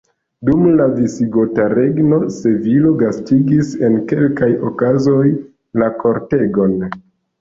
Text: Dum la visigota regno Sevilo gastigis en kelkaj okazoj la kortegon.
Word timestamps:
Dum 0.47 0.61
la 0.77 0.85
visigota 0.93 1.67
regno 1.79 2.19
Sevilo 2.37 2.93
gastigis 3.01 3.69
en 3.89 3.99
kelkaj 4.13 4.49
okazoj 4.71 5.23
la 5.83 5.95
kortegon. 6.05 6.79